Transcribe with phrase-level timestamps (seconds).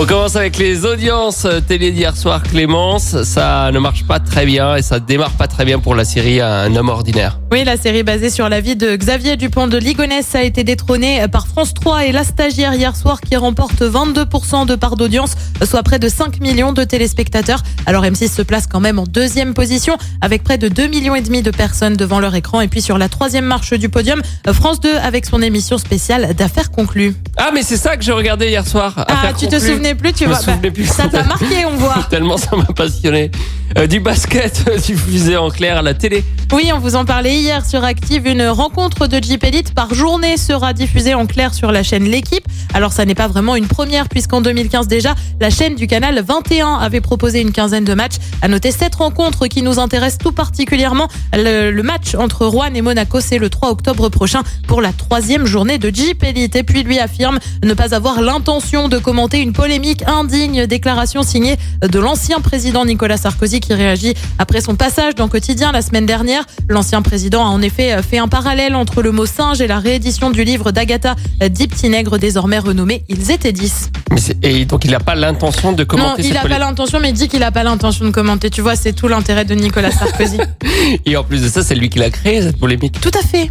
[0.00, 3.20] On commence avec les audiences télé d'hier soir, Clémence.
[3.24, 6.40] Ça ne marche pas très bien et ça démarre pas très bien pour la série
[6.40, 7.40] Un homme ordinaire.
[7.50, 11.26] Oui, la série basée sur la vie de Xavier Dupont de Ligonnès a été détrônée
[11.32, 15.32] par France 3 et La Stagiaire hier soir qui remporte 22% de part d'audience,
[15.64, 17.64] soit près de 5 millions de téléspectateurs.
[17.84, 21.22] Alors M6 se place quand même en deuxième position avec près de 2 millions et
[21.22, 22.60] demi de personnes devant leur écran.
[22.60, 24.22] Et puis sur la troisième marche du podium,
[24.52, 27.16] France 2 avec son émission spéciale d'affaires conclues.
[27.36, 28.94] Ah mais c'est ça que je regardais hier soir.
[28.96, 29.87] Ah, tu te conclues.
[29.88, 30.38] Souvenais plus, tu Je vois.
[30.56, 30.86] bah, plus.
[30.86, 32.06] ça t'a marqué, on voit.
[32.10, 33.30] Tellement ça m'a passionné.
[33.76, 36.24] Euh, du basket diffusé en clair à la télé.
[36.52, 38.26] Oui, on vous en parlait hier sur Active.
[38.26, 42.44] Une rencontre de Jeep Elite par journée sera diffusée en clair sur la chaîne L'équipe.
[42.72, 46.76] Alors, ça n'est pas vraiment une première puisqu'en 2015 déjà, la chaîne du canal 21
[46.76, 48.14] avait proposé une quinzaine de matchs.
[48.40, 51.08] À noter cette rencontre qui nous intéresse tout particulièrement.
[51.34, 55.44] Le, le match entre Rouen et Monaco, c'est le 3 octobre prochain pour la troisième
[55.44, 56.56] journée de Jeep Elite.
[56.56, 59.67] Et puis, lui affirme ne pas avoir l'intention de commenter une polémique
[60.06, 60.66] indigne.
[60.66, 65.82] Déclaration signée de l'ancien président Nicolas Sarkozy qui réagit après son passage dans Quotidien la
[65.82, 66.44] semaine dernière.
[66.68, 70.30] L'ancien président a en effet fait un parallèle entre le mot singe et la réédition
[70.30, 71.16] du livre d'Agatha
[71.50, 73.90] Dix petits nègres désormais renommé Ils étaient 10.
[74.12, 76.66] Mais et donc il n'a pas l'intention de Non, commenter il cette n'a pas polémique.
[76.66, 78.50] l'intention, mais il dit qu'il n'a pas l'intention de commenter.
[78.50, 80.38] Tu vois, c'est tout l'intérêt de Nicolas Sarkozy.
[81.06, 83.00] Et en plus de ça, c'est lui qui l'a créé cette polémique.
[83.00, 83.50] tout à fait.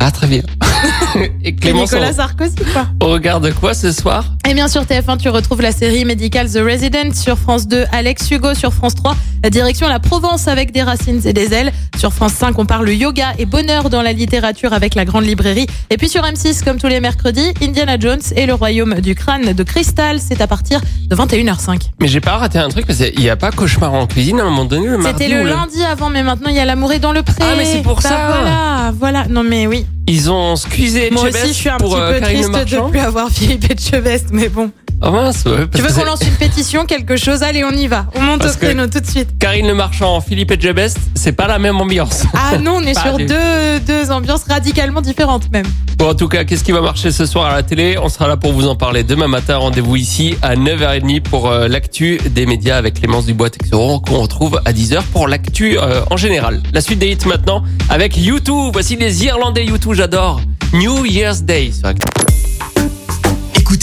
[0.00, 0.42] Ah très bien.
[1.22, 2.86] et C'est Clémence, Nicolas Sarkozy, quoi.
[3.02, 4.24] on regarde quoi ce soir?
[4.48, 7.12] Et bien sur TF1, tu retrouves la série médicale The Resident.
[7.14, 8.54] Sur France 2, Alex Hugo.
[8.54, 11.72] Sur France 3, la direction la Provence avec des racines et des ailes.
[11.98, 15.66] Sur France 5, on parle yoga et bonheur dans la littérature avec la grande librairie.
[15.90, 19.52] Et puis sur M6, comme tous les mercredis, Indiana Jones et le royaume du crâne
[19.52, 20.18] de cristal.
[20.20, 21.80] C'est à partir de 21h05.
[22.00, 24.42] Mais j'ai pas raté un truc parce qu'il n'y a pas cauchemar en cuisine à
[24.42, 26.92] un moment donné le mardi C'était le lundi avant, mais maintenant il y a l'amour
[26.92, 27.34] est dans le pré.
[27.40, 28.26] Ah, mais c'est pour Bah, ça.
[28.28, 29.26] Voilà, voilà.
[29.28, 29.86] Non mais oui.
[30.08, 32.90] Ils ont squeezé Moi aussi, je suis un pour petit euh, peu triste de Marchand.
[32.90, 34.70] plus avoir Philippe Etchebest, mais bon.
[35.02, 37.42] Oh mince, ouais, Tu veux qu'on lance une pétition, quelque chose?
[37.42, 38.06] Allez, on y va.
[38.14, 39.28] On monte Parce au créneau tout de suite.
[39.38, 42.22] Karine Le Marchand, Philippe Etchebest, c'est pas la même ambiance.
[42.32, 45.66] Ah non, on est sur du- deux, deux ambiances radicalement différentes même.
[45.98, 47.98] Bon, en tout cas, qu'est-ce qui va marcher ce soir à la télé?
[48.02, 49.58] On sera là pour vous en parler demain matin.
[49.58, 54.72] Rendez-vous ici à 9h30 pour euh, l'actu des médias avec Clémence Dubois-Texeron qu'on retrouve à
[54.72, 56.62] 10h pour l'actu euh, en général.
[56.72, 58.70] La suite des hits maintenant avec YouTube.
[58.72, 60.40] Voici les Irlandais YouTube, j'adore.
[60.72, 61.70] New Year's Day.
[61.70, 61.90] sur.